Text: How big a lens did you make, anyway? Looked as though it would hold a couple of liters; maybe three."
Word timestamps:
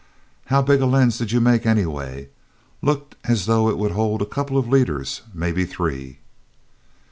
How 0.45 0.63
big 0.63 0.81
a 0.81 0.87
lens 0.87 1.19
did 1.19 1.31
you 1.31 1.39
make, 1.39 1.63
anyway? 1.63 2.29
Looked 2.81 3.13
as 3.25 3.45
though 3.45 3.69
it 3.69 3.77
would 3.77 3.91
hold 3.91 4.23
a 4.23 4.25
couple 4.25 4.57
of 4.57 4.67
liters; 4.67 5.21
maybe 5.31 5.63
three." 5.63 6.17